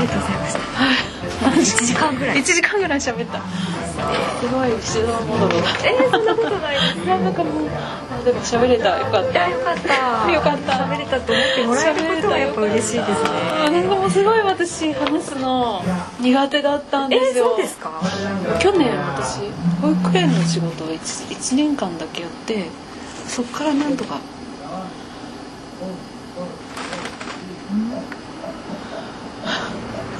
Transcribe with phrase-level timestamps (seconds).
[0.00, 0.60] りがとうございました。
[1.80, 2.38] 1時間ぐらい。
[2.38, 3.40] 1時間ぐらい喋った。
[4.40, 7.06] すごいしどろもどろだえー、そんなことないです。
[7.06, 8.98] なんかもうあでも喋れた。
[8.98, 9.48] よかった。
[9.48, 10.30] よかった。
[10.32, 10.72] よかった。
[10.72, 15.82] 喋れたと思ってもらえることはやっぱ嬉しいですなんねかもうすごい私話すの
[16.20, 17.90] 苦手だったんえー、ですよ、そうですか？
[18.60, 19.40] 去年私
[19.82, 20.96] 保育園の仕事を 1,
[21.36, 22.66] 1年間だけやって
[23.26, 24.18] そっからなんとか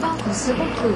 [0.01, 0.95] なんかすごく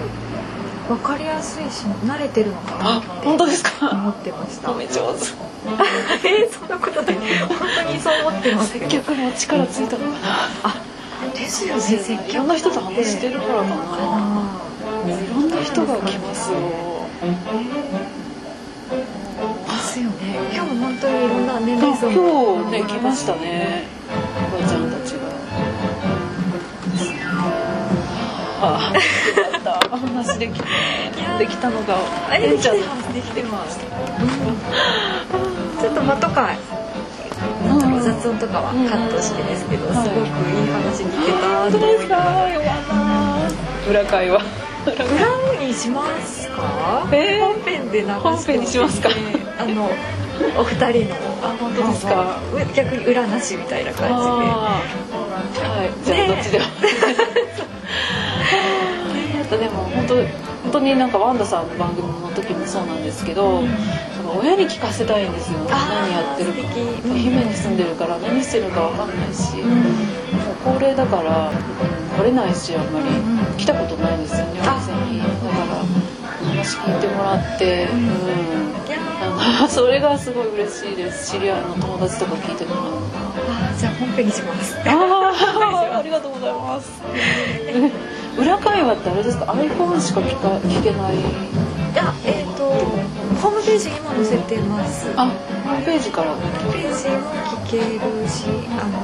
[0.90, 3.90] わかりやすいし慣れてるのかなあって本当ですか？
[3.90, 4.68] 思ってました。
[4.68, 5.24] 褒め上手。
[6.28, 7.14] えー、そんなことない。
[7.48, 8.72] 本当にそう思ってます。
[8.72, 10.18] 接客も力ついたのかな。
[10.64, 10.76] あ
[11.34, 11.80] ですよね。
[11.80, 12.30] 接客。
[12.30, 13.74] いろんな人と話してるからかな。
[13.74, 14.60] あ
[15.06, 16.58] いろんな人が来ますよ。
[17.22, 17.34] ー
[19.66, 20.14] ですよね。
[20.54, 23.84] 今日も本当にいろんな年あ齢層の今日ね来ましたね。
[24.54, 25.23] おばあちゃんたちが
[28.64, 30.60] った話でき
[31.38, 31.96] できたのが
[32.30, 33.14] あれできてんます。
[33.14, 33.78] できてます。
[35.80, 36.50] ちょっと間とか
[38.02, 39.68] 雑音とかはカットしてです。
[39.68, 39.94] けど、す。
[39.94, 42.06] ごくいい話聞けた本当です。
[42.06, 42.84] かよかっ
[43.84, 44.42] た裏会話
[44.86, 46.48] 裏にします。
[46.48, 49.00] か、えー本編で流して本編にします。
[49.00, 49.08] か
[49.58, 49.90] あの
[50.58, 52.06] お二人のあ本当です。
[52.06, 52.38] か
[52.74, 56.64] 逆に裏なしみたいな感あーはいじゃあどっちでも
[59.54, 60.16] とでも本当
[60.64, 63.74] 本当になんかワンダさんの番組の時もそうなんですけど、なん。
[63.74, 63.76] か
[64.40, 65.58] 親に聞かせたいんですよ。
[65.68, 66.58] 何やってるか。
[67.12, 69.74] 愛媛に住んでるから何してるかわかんないし、もう
[70.64, 73.56] 高齢だからうん来れないしあんまり、うん。
[73.56, 75.18] 来たことないんですよねおあ店に。
[75.20, 75.30] だか
[75.66, 75.84] ら
[76.48, 78.98] 話聞いてもらってうん、いや
[79.58, 81.32] あのそれがすごい嬉しいです。
[81.32, 82.84] 知り合いの友達とか聞いてもらう
[83.48, 84.76] あじゃあ本編にします。
[84.78, 86.90] ああ、ありがとうございます。
[88.36, 91.16] え裏会話ってあれですか、iPhone しか聞か聞けない？
[91.18, 91.20] い
[91.96, 92.64] やえっ、と
[93.40, 95.06] ホームページに今載せてます。
[95.16, 95.26] あ、
[95.64, 96.34] ホームページから。
[96.72, 97.30] ページも
[97.62, 98.46] 聞けるし
[98.78, 98.98] あの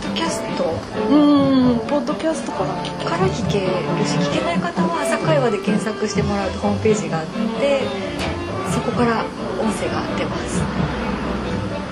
[0.00, 0.64] ポッドキャスト。
[1.10, 3.66] うん、ポッドキャストから聞けから聞ける
[4.06, 7.80] し聞けない方は朝会話で検索してもらうとホームページがあって
[8.72, 9.24] そこから
[9.60, 10.60] 音声が出ます。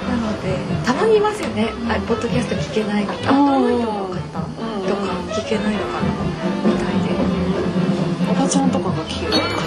[0.09, 0.57] なので
[0.87, 1.71] たまにいますよね。
[1.89, 3.61] あポッドキャスト聞けない方あー。
[3.67, 4.10] Android の方とか聞
[5.51, 6.07] けないのかな
[6.65, 7.11] みたいで。
[8.31, 9.33] おばちゃんとかが聞ける。
[9.33, 9.65] のか。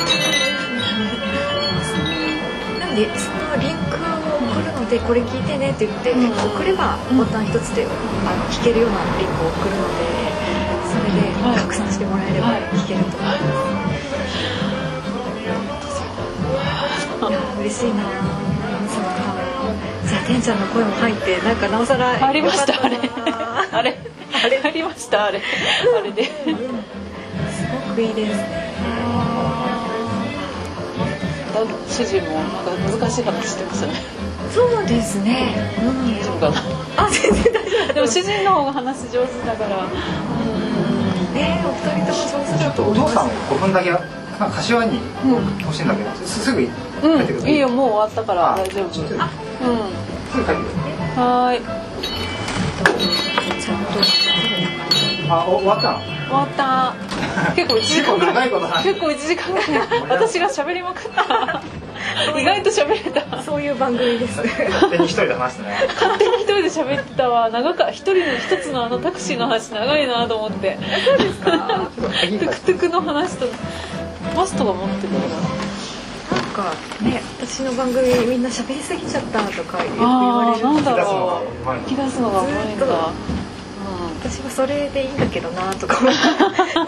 [2.80, 4.08] なんでそのリンクを
[4.48, 6.32] 送るのでこれ聞いてねって言ってうん。
[6.32, 10.06] 送ればボタン一つであの聞けるようなリンクを送るので
[10.88, 11.60] それではい。
[11.60, 12.62] 拡散してもらえればはい。
[12.80, 13.84] 聞けると思います。
[17.30, 18.04] いや嬉しいな
[20.34, 22.98] じゃあてんちゃんの声も入ってなんかなおさらありました、あれ。
[22.98, 23.98] あれ。
[24.34, 24.62] あれ。
[24.64, 25.42] ありました、あれ。
[25.42, 26.24] あれで。
[26.26, 26.32] す
[27.90, 28.64] ごくいいですね
[31.88, 33.94] 主人もなんか難しい話してましたね。
[34.52, 37.06] そうですねうん大丈夫かな。
[37.06, 39.86] あ全然大丈夫でも主人の方が話上手だから。
[39.86, 39.92] うん。
[41.38, 45.00] えー、お二人とも上手だちょっとお父さん5分だけまあ柏に
[45.62, 46.70] 欲しいんだけど、すすぐ帰っ
[47.28, 48.90] てくる、うん、いいよ、もう終わったからあ大丈夫。
[48.90, 49.20] ちょっとうん。
[51.16, 51.62] はーい。
[53.62, 56.00] ちゃんとあお終わったの？
[56.00, 56.96] 終わった。
[57.56, 58.34] 結構1時間ぐらい。
[58.34, 60.02] 結構長いこと話結構1時間ぐらい。
[60.10, 61.62] 私が喋りまくった。
[62.40, 63.42] 意外と喋れた。
[63.44, 64.42] そういう番組です。
[64.42, 67.50] 勝手に一人で話してね勝手に一人で喋ってたわ。
[67.50, 70.78] 長か、一人の一つのあのタクシーの話長いなと思って。
[71.06, 71.52] そうですか。
[71.96, 73.46] トゥクトゥクの話と。
[74.36, 75.73] マストが持ってるから。
[76.54, 82.86] かね、私の番組みんな喋りすぎちゃったとかよく言わああ、れるなんんだろう引き出すのがうまいんだ。
[82.86, 82.94] ずーっと
[84.30, 86.00] 私はそれでいいんだけどなとか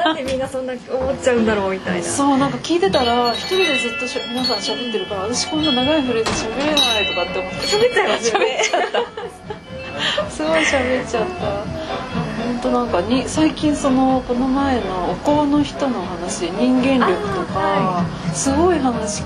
[0.05, 2.03] なんでみんなそんな思っちゃうんだろうみたいな。
[2.07, 8.61] そうなんか聞いてたら一人でずっとしゃ皆さん喋ってるから私こんな長いフレーズ喋れないとかって思って喋っちゃいますよね。
[10.29, 14.81] すごい喋っちゃった本当なんかに最近そのこの前の
[15.11, 19.23] お香の人の話で人間力とか、あすごい話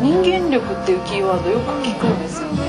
[0.00, 2.62] 人間力っていうキーワードよく聞くんですよね、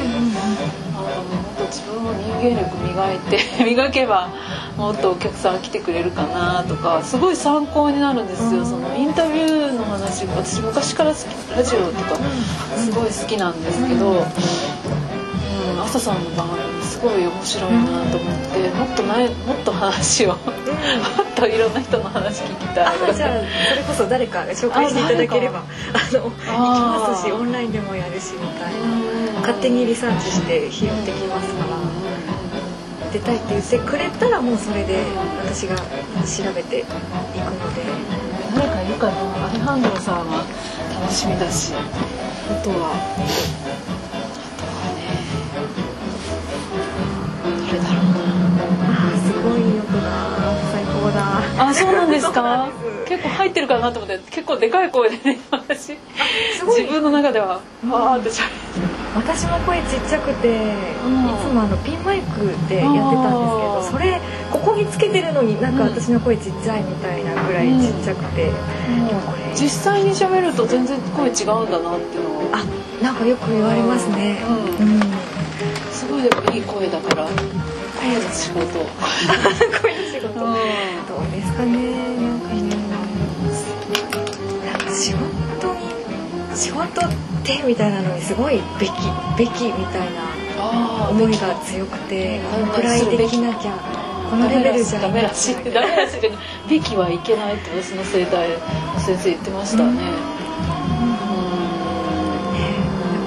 [0.96, 4.30] あの本当自分も人間力磨いて 磨けば
[4.78, 12.16] もっとお客さん来てくれるかなとかすごい参考になるんですよ、そのインタビューの話私昔から好きラジオとか
[12.78, 17.80] すごい好きなんですけど、うん、朝さんの番組すごい面白いな
[18.12, 20.36] と思ってもっとないもっと話を
[21.40, 22.86] といろんな人の話聞きたい。
[22.86, 23.40] あじゃあ
[23.70, 25.60] それこそ誰か紹介していただければ。
[25.60, 25.64] あ
[26.14, 28.74] の行きますしオンラインでもやるしみたい
[29.34, 29.40] な。
[29.40, 31.78] 勝手にリサーチして拾ってきますから。
[33.12, 35.04] 出たいって言ってくれたらもうそれで
[35.44, 35.84] 私が調
[36.54, 37.00] べていくの
[37.74, 37.82] で。
[38.56, 39.48] 誰かいるかな？
[39.48, 40.44] アレハンドロさんは
[41.02, 41.74] 楽しみだし。
[41.74, 41.78] あ
[42.64, 42.94] とは
[51.12, 51.42] だ。
[51.58, 52.70] なあそうなんですか？
[53.08, 55.98] 結構入ってるかなと思って結構でかい声でね私。
[55.98, 57.62] 自分の中では。
[57.90, 58.44] わーってしゃ
[59.16, 60.62] 私も声ちっちゃくて、ん。
[60.62, 60.74] い
[61.42, 64.22] つもあのピンマイクでやってたんですけどそれ
[64.52, 69.54] ここにつけてるのになんか私の声ちっちゃいみたいなぐらいちっちゃくて、でもこれ。
[69.56, 72.64] 実際に喋ると全然声違うんだなっていうのをあ
[73.04, 74.38] なんかよく言われますね。
[74.80, 75.00] ううん。
[75.00, 75.02] ん、
[75.92, 77.26] すごいでもいい声だから。
[78.00, 78.62] 声の仕事。
[79.82, 80.40] 声の仕事、
[81.60, 82.62] かねなんかね
[84.64, 85.82] なんか仕事に
[86.56, 87.10] 仕事っ
[87.44, 88.92] てみたいなのにすごいべき
[89.38, 93.74] べきみたいな思いが強くてうんこのくらいできなきゃ
[94.30, 95.56] このレベルじゃダメらしい。
[95.74, 96.32] ダメらしいで
[96.70, 100.12] べきはいけないって私の生態の先生言ってましたね、ねだか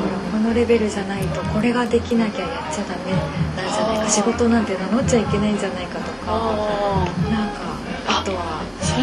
[0.09, 4.09] らこのレベルじゃないとこれができなきゃやっちゃダメなんじゃないか。
[4.09, 7.09] 仕事なんて名乗っちゃいけないんじゃないかとか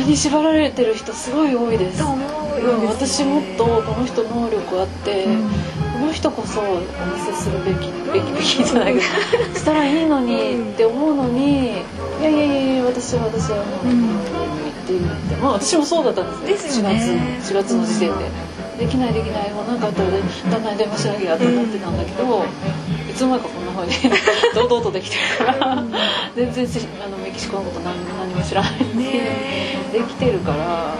[0.09, 2.00] に縛られてる人すごい多いです。
[2.00, 5.50] と思うんうんです私もっとねこの人能力あって、うん。
[6.00, 6.88] この人こそお見
[7.19, 9.06] せするべきべきべきじゃないけど
[9.53, 14.09] したらいいのにって思うのにいやいやいやいや私は私はもう、うん
[14.63, 17.39] 言って言ってまあ私もそうだったんですですよね。
[17.44, 18.25] 4月4月の時点で。
[18.79, 22.47] できないできないもうなんかあったらね旦那に電話しなきゃと思ってたんだけど、い
[23.19, 24.16] つの間にかこんな風に
[24.56, 25.83] 堂々とできてるから
[26.36, 29.60] 全然しあのメキシコのこと何何も知らないのに、ね
[29.92, 30.94] できてるから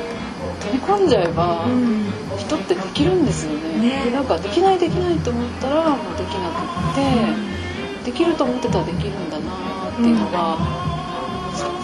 [0.60, 2.12] 飛び込んじゃえば、うん。
[2.38, 3.80] 人ってできるんですよね。
[3.80, 9.54] ねでなんかできないできないと思ったらもうできなくって、できると思ってたらできるんだな
[9.90, 10.58] っていうのが、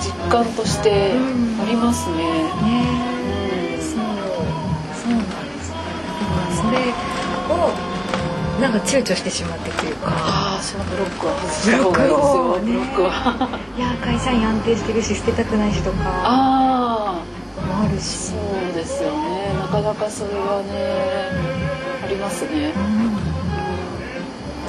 [0.02, 1.12] 実感として
[1.62, 4.00] ありますね、ねそう。
[4.96, 5.72] そうなんです。
[5.72, 5.78] だ
[6.28, 6.80] からそれ
[7.54, 7.94] を
[8.60, 10.07] なんか躊躇してしまってというか。
[10.10, 13.60] ああそのブロックは外した方がいいですよブブロロックは。
[13.78, 15.98] いや会社員安定してるし捨てたくないしとか。
[16.24, 17.22] あ
[17.68, 19.52] もあるあしそうですよね。
[19.60, 20.72] なかなかそれはね
[22.04, 22.72] ありますね。
[22.75, 23.18] うん。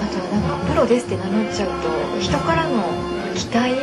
[0.03, 2.83] あとはなんかプロですって名乗っちゃうと人からの
[3.35, 3.77] 期待で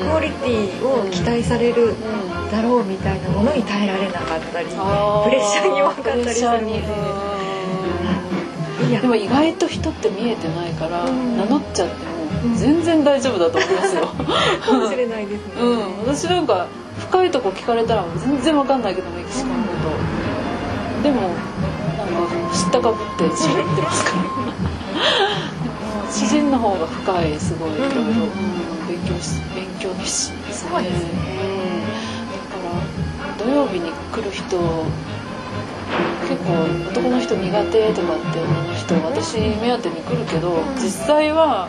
[0.00, 2.40] このクオリティを期待されるうん。
[2.50, 6.80] だろうみたいなものに耐えられなかったりあプレッシャーに弱かったりするんいや
[8.98, 11.36] でも意外と人って見えてないから、うん。
[11.36, 11.94] 名乗っちゃって
[12.44, 12.50] うん。
[12.52, 14.06] も全然大丈夫だと思いますよ。
[14.64, 16.14] かもしれないですね、うん。
[16.14, 16.66] 私なんか
[16.98, 19.60] 深いとこ聞かれたら全然わかんないけどメキシコのこ
[20.98, 24.22] と、でもなんか知ったかぶって喋ってますから。
[24.22, 24.52] でも
[26.10, 27.94] 知人の方が深いすごいいろいろ、
[28.88, 30.70] 勉強し勉強にしですね。
[30.70, 30.80] すね。
[30.80, 31.80] うん、
[32.32, 32.58] だか
[33.38, 34.58] ら土曜日に来る人
[36.30, 36.52] 結構
[36.92, 41.68] 男の人苦手とかって女の人私目当てに来るけど実際は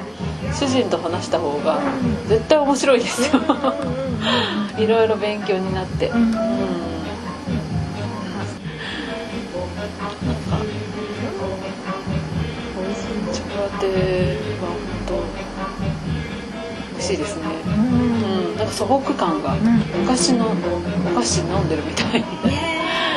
[0.54, 1.82] 主人と話した方が
[2.28, 3.42] 絶対面白いですよ。
[4.78, 6.10] いろいろ勉強になって。
[6.10, 6.32] うん、うん。
[6.32, 6.42] なんか
[13.34, 13.88] チョコラテ
[14.62, 15.14] は本当
[16.92, 17.44] 美味しいですね。
[17.66, 17.70] う
[18.54, 19.56] んなんか素朴感が
[20.02, 22.61] 昔のお菓子飲んでるみたい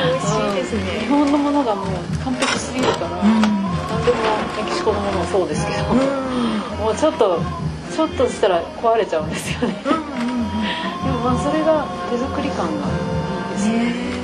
[0.05, 1.85] 美味しいです日ね本のものがもう
[2.23, 3.41] 完璧すぎるから、何
[4.05, 4.17] でも
[4.57, 5.99] メキシコのものもそうですけど、うん。
[6.79, 7.39] もうちょっと
[7.93, 9.75] ちょっとしたら壊れちゃうんですよね。
[9.83, 13.73] でもまあそれが手作り感がいいですね。
[13.77, 14.15] ねえ。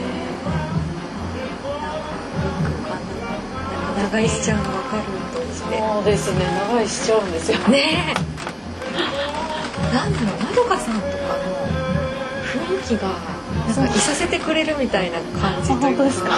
[4.11, 6.39] 長居しちゃうの分かるとそうですね。
[6.69, 7.57] 長いしちゃうんですよ。
[7.69, 8.31] ねえ。
[9.95, 11.11] なんだろうまどかさんとかの
[12.43, 13.09] 雰囲気が
[13.78, 16.32] なんかいさせてくれるみたいな感じというあ本当ですか？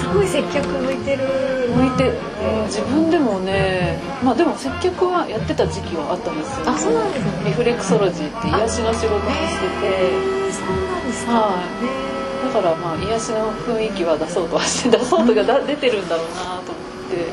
[0.00, 1.24] すごい接客向いてる。
[1.76, 2.04] 向いて、
[2.42, 6.70] えー自分でもねまあでも接客はやってた時期はあったんですよ。
[6.70, 7.30] あそうなんですね。
[7.46, 10.50] リフレクソロジーって癒しの仕事をしてて。
[10.54, 11.84] そうなんですかはい。
[11.84, 11.90] ね。
[12.46, 17.26] だからまあ癒しの雰囲気は出そうとはして 出そうとかだ出てるんだろうなと思って、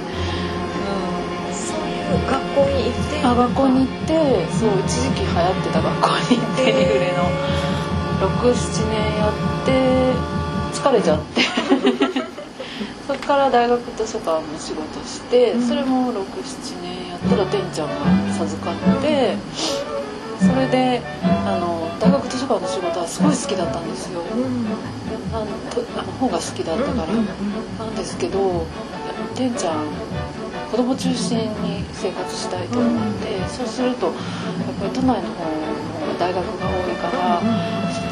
[1.54, 3.28] そういう学校に行って。
[3.28, 4.14] あ学校に行って
[4.58, 7.30] そう一時期流行ってた学校に行ってリフレの
[8.20, 10.14] 67年やって
[10.74, 11.42] 疲れちゃって。
[13.08, 17.94] それから大学図書館の仕事してそれも67年やったらてんちゃんが
[18.38, 19.38] 授かって
[20.40, 24.20] それであの大学図書館の仕事はすごい好きだったんですよ。
[24.20, 24.68] うん
[25.32, 28.66] なんとあの本が好きだったから、なんですけど
[29.36, 29.86] てんちゃん
[30.72, 34.16] 子供中心に生活したいと思って、そうするとやっ
[34.80, 37.42] ぱり都内の方の大学が多いから、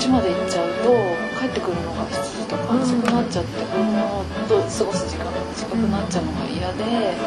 [0.05, 0.93] ちまで行っちゃうと
[1.39, 7.17] 帰ってくるのが7時とか遅くなっちゃって子供と過ごす時間が短くなっちゃうのが嫌で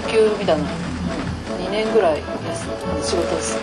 [0.00, 2.64] 育休みたいな2年ぐらい休
[3.04, 3.60] 仕事す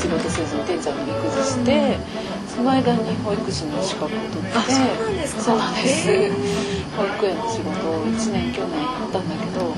[0.00, 1.98] 仕事せずにてんちゃんの育児して
[2.46, 4.62] その間に保育士の資格を取ってあ
[5.26, 6.06] そうなんです
[6.94, 9.74] 保育園の仕事を1年去年やったんだけど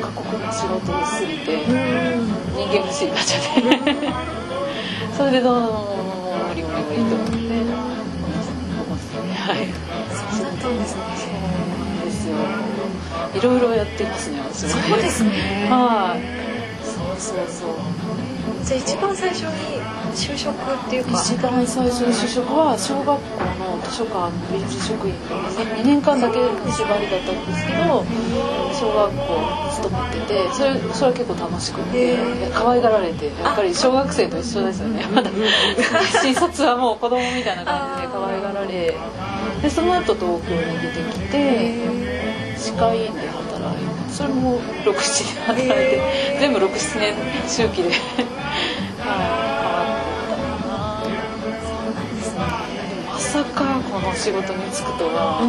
[0.00, 4.12] 過酷な仕事をすぎて人間不信になっちゃって
[5.16, 6.21] それでどう
[6.72, 7.76] も無理無理無理と
[8.82, 9.68] 思ってはい。
[10.12, 12.36] そうだったんですねそうですよ。
[13.34, 13.60] いろい。
[13.60, 15.02] ろやっていますね私はそう。
[15.02, 15.30] ですね
[15.70, 16.18] はい
[16.84, 17.74] そうそうそう。
[18.64, 19.80] じゃあ一番最初に
[20.14, 21.10] 就職っていうか。
[21.12, 23.61] 一番最初の就職は小学校の図
[23.92, 26.48] 書館の臨時職員の2年間だけ縛
[26.98, 28.04] りだったんですけど
[28.72, 32.16] 小学校勤めててそれそれは結構楽しくて
[32.54, 35.04] 可愛がられてやっぱり小学生と一緒ですよね。
[35.14, 35.30] まだ。
[36.22, 38.96] 診察はもう子供みたいな感じで可愛がられ
[39.62, 41.74] でその後東京に出てきて
[42.56, 46.00] 歯科医院で働いてそれも67年働いて
[46.40, 47.14] 全部67年
[47.48, 47.90] 周期で。
[49.00, 49.41] は い
[53.42, 55.42] まさかこの仕事に就くとは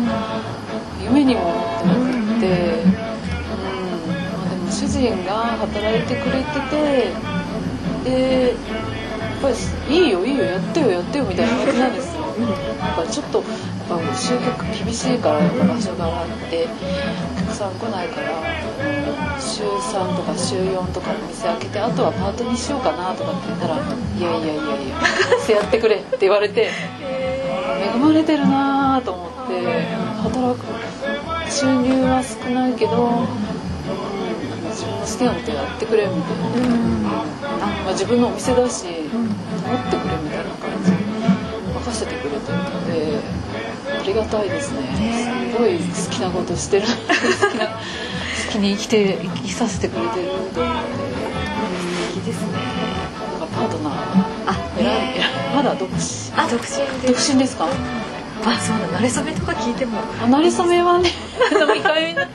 [0.99, 7.13] 夢にも思ってなくって、うんまあ、でも主人が働いてくれてて
[8.03, 12.23] でやっぱりいいよいいよやってよやってよみたいな感じなんですよ。
[12.33, 13.05] なん。
[13.05, 18.41] かちょっとやっぱ集客厳しいからやっぱ場所があってお客さん来ないから
[19.39, 23.75] 週3とか週4とかの店開けてあとはパートにしようかなとかって言ったら
[24.17, 24.95] 「いやいやいやいや
[25.37, 26.71] 店 やってくれ」って言われて
[27.83, 29.85] 恵まれてるなと思って
[30.21, 30.65] 働く
[31.51, 33.27] 収入は少ないけど、うん、
[34.69, 37.09] 自分の好きなことやってくれみたいな、
[37.83, 40.91] まあ、自分のお店だし、持ってくれみたいな感じ。
[40.91, 41.13] で
[41.73, 43.19] 任せてくれてるので
[43.99, 45.51] ありがたいですね。
[45.51, 46.87] すごい好きなことしてる。
[47.41, 47.73] 好きな好
[48.51, 50.83] きに生きて生きさせてくれてると思って。
[52.15, 52.53] いいですね。
[53.39, 54.62] なんかパートナー
[55.63, 55.97] だ独身
[56.35, 57.65] あ独身で独身ですか？
[58.45, 58.99] あそうだ。
[58.99, 59.99] 慣れ初めとか聞いても。
[60.21, 61.09] あなれそめはね。
[61.51, 62.27] 飲み会な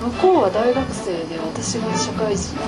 [0.00, 2.62] 向こうは大学生で私が社会人で。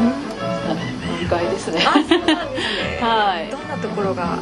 [0.00, 1.80] あ飲み会ですね。
[3.00, 3.50] はい。
[3.50, 4.38] どんなところが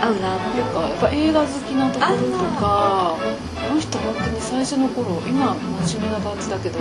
[0.00, 0.58] あ合うなって。
[0.58, 3.16] いうかやっぱ映画好きなところとか
[3.68, 6.78] この人本当に最初の頃今真面目な感じだけど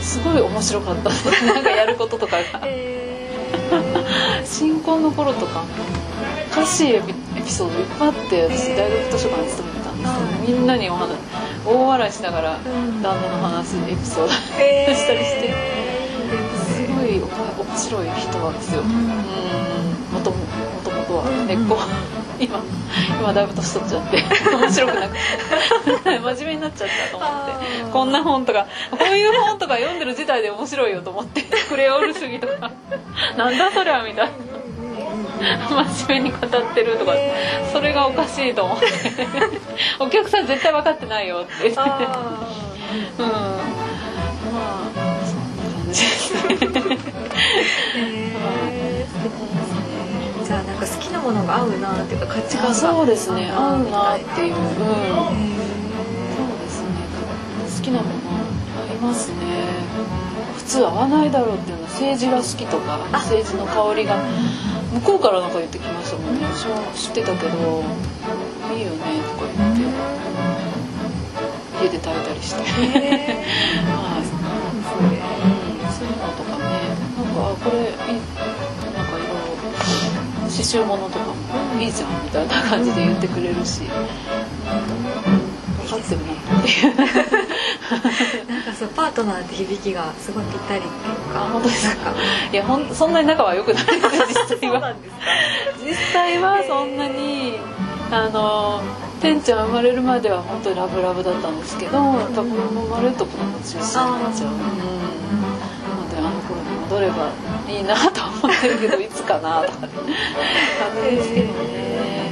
[0.00, 1.10] すごい面白かった。
[1.52, 2.42] なんかやることとかが
[4.46, 5.64] 新婚の頃とか
[6.52, 11.10] おかしいエピエピソードいっぱいあって私大学図書館に勤めてたんですけどみんなにお話
[11.66, 15.54] 大笑いしながら旦那の話エピソードしたりして
[16.54, 18.82] すごい面白い人なんですよ。
[18.82, 18.88] うん。
[20.14, 20.36] もとも
[20.82, 21.76] とは根っこ
[22.38, 22.62] 今
[23.20, 25.20] 今だいぶ年取っちゃって 面白くなくて。
[26.18, 27.92] 真面目になっちゃったと思って。
[27.92, 32.70] こんな本とかこういう本とか読んでる自体で面白いよと思ってクレオール主義とか。
[33.36, 34.32] なんだそりゃみたいな。
[35.84, 37.12] 真面目に語ってるとか
[37.72, 38.86] それがおかしいと思って。
[39.98, 41.70] お客さん絶対分かってないよって。
[41.70, 42.38] 言ってあ
[43.18, 43.26] うん。
[43.26, 46.34] まあそんな感じです。
[49.68, 49.75] ね
[50.46, 53.50] じゃあなんか好きなものが合うなっていうか価値観がうですね。
[53.50, 54.86] 合うなっみていう、うん、そう
[56.62, 56.88] ですね。
[57.78, 58.14] 好きなもの
[58.88, 59.36] 合いますね。
[60.56, 61.82] 普通合わないだろうっていうの。
[61.82, 64.22] は政治が好きとか政治の香りが
[64.94, 66.46] 向こうからなんか言ってきましたもんね。
[66.46, 67.82] 私も知ってたけど
[68.70, 69.82] いいよねとか言って。
[71.82, 72.62] 家で炊いたりして。
[72.62, 72.70] はい。
[75.90, 76.62] そういうのとかね。
[77.18, 78.45] なんかあこれいい
[80.62, 81.34] 刺繍物とかも
[81.80, 83.90] いいじゃんみたいな感じで言ってくれるし、分
[85.88, 86.32] かってるな。
[86.36, 86.96] っていう
[88.50, 90.92] なんかそうパートナーって響きがすごいぴったりっていう
[91.32, 92.12] かあ本当ですか？
[92.52, 93.98] いやほんそんなに仲は良くないです
[94.50, 94.94] 実際は
[95.84, 97.58] 実際はそんなに
[98.10, 98.80] あの
[99.20, 107.32] てんちゃん生まれるまでは本当にラブラブだったんですけどやっぱ子供生まれると子供中心になっちゃう、うん、なのであの頃に戻れば
[107.68, 109.90] いいなと思ってるけどいつかなとか感
[111.10, 111.34] じです。
[111.34, 112.30] けどね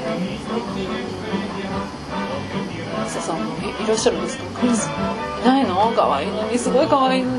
[2.99, 4.89] マサさんもいいらっしゃるんですか彼氏
[5.43, 7.39] いないの可愛いのにすごい可愛いのに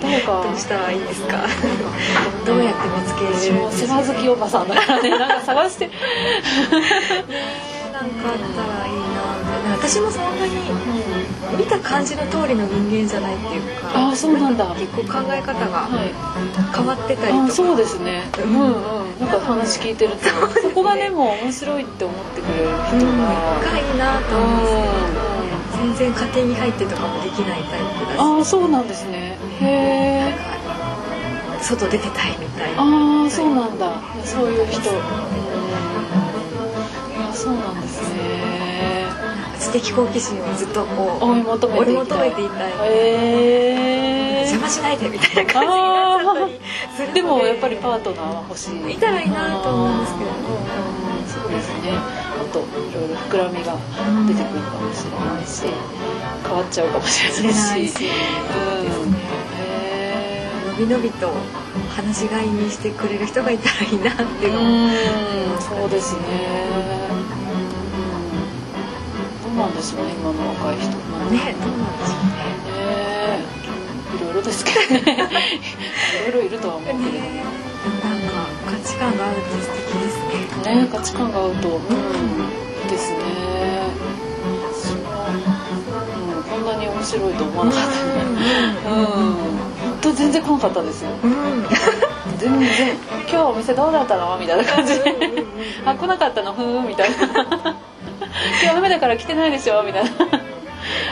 [0.00, 1.44] 誰かどうしたらいいんですか
[2.46, 3.36] どうやって見つけるんで
[3.76, 5.90] すか世話好きおばさんだからねなんか探して
[7.92, 8.92] ななんかあったらいい
[9.82, 10.52] 私もそんなに
[11.56, 14.66] 見た感じの通りの人間じゃないっていうかあそうなんだ。
[14.74, 16.12] 結構考え方がはい。
[16.76, 18.22] 変わってたりとか、あそうですね。
[18.44, 19.20] うんうん。
[19.20, 20.28] なんか話聞いてると
[20.60, 23.18] そこがでも面白いって思ってくれる人うん。
[23.18, 24.80] ががいいなと思うんですよ
[25.98, 26.84] 全然家庭に入って。
[26.84, 29.38] とかもできないタイプだしああそうなんですね。
[29.60, 30.34] へえ
[31.62, 32.82] 外出てたいみたいな。
[32.82, 33.90] ああそうなんだ。
[34.24, 34.90] そういう人。
[34.90, 34.96] うん。
[37.30, 38.59] あそうなんですね
[39.60, 42.72] 知的好奇心をずっとこう追い求めていきたい。
[44.50, 46.58] 邪魔しないでみたいな感じになっちゃったり
[46.96, 47.22] するので。
[47.22, 48.92] もやっぱりパートナーは欲しい。
[48.92, 50.30] いたらいいなと思うんですけど。
[50.30, 50.36] うん
[51.30, 51.92] そうですね。
[51.92, 51.98] も
[52.44, 52.62] っとい
[52.92, 53.76] ろいろ膨らみが
[54.26, 55.62] 出てくるかもしれないし
[56.42, 57.38] 変わっちゃうかもしれないし。
[57.38, 59.14] しれないしうん。
[59.60, 61.30] へのびのびと
[61.94, 64.54] 話し飼いにしてくれる人がいたらいいなっていう。
[64.54, 64.90] のもうん。
[65.60, 66.20] そうですね
[69.60, 70.96] なんでしょうね今の若い人。
[70.96, 72.72] もねどうなんでしょうね。
[72.72, 73.44] ね
[74.16, 75.28] いろいろですけどね。
[76.28, 77.04] いろいろいるとは思うけれど。
[77.04, 77.10] も
[78.00, 78.34] なんか
[78.66, 80.16] 価値観があるって素敵です
[80.66, 80.74] ね。
[80.82, 81.78] ね価値観が合うと、うん、い
[82.86, 83.18] いですね。
[86.36, 87.88] うん、こんなに面白いと思わなかった。
[87.88, 87.94] ね
[88.86, 88.94] うん。
[88.94, 91.10] 本当全然来なかったですよ。
[91.22, 91.30] うん。
[91.30, 91.66] うん
[92.40, 92.96] 全然
[93.28, 95.14] 「今日お店どうだったの?」みたいな感じで
[95.84, 96.54] 「あ来なかったの？
[96.54, 97.74] ふーん」みたいな「今
[98.60, 100.10] 日雨だから来てないでしょ」みたいな。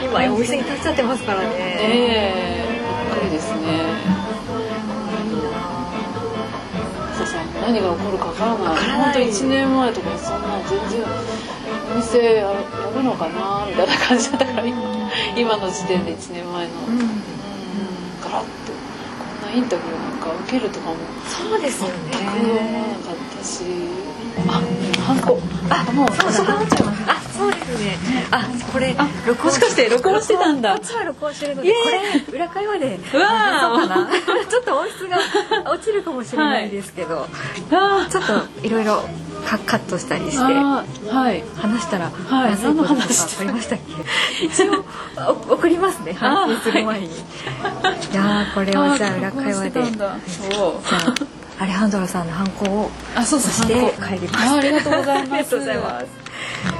[0.03, 1.47] 今お店に立っちゃってますからね。
[1.57, 2.69] ええ
[3.13, 3.59] びっくりですね。
[7.17, 8.77] そうさ何が起こるかわからない。
[8.77, 9.03] からない。
[9.03, 11.03] 本当1年前とかそんな全然
[11.93, 12.53] お店やるや
[12.95, 16.71] るのかなみたいな感じだったから今今の時点で1年前の。
[16.87, 16.97] うん。
[18.23, 18.71] ガラッと
[19.41, 20.95] こんなインタビューなんか受けるとかも
[21.27, 21.93] そうですよね。
[22.11, 23.63] 全く思わなかったし
[25.19, 27.97] あハンコあもうそう遅くなっちゃいましたあそうですね。
[28.31, 28.95] あこれ
[29.25, 30.75] 録もしかして録音してたんだ。
[30.75, 34.09] こっちは録音してるのでこれ裏会話でうわ
[34.49, 35.17] ちょっと音質が
[35.71, 37.27] 落ちるかもしれないですけど、
[37.71, 39.03] あちょっといろいろ
[39.45, 40.83] カカットしたりしては
[41.33, 41.43] い。
[41.55, 44.85] 話したらはい何の話かりましたっけ一応
[45.49, 46.17] お送りますね。
[46.19, 47.09] あ反省する前に、い、
[48.13, 49.81] やーこれをじゃあ裏会話で。
[49.81, 51.15] そうあ
[51.59, 55.33] アレハンドロさんのハンコをあそうそう帰りますあありがとうございます。
[55.35, 56.05] ありがとうございます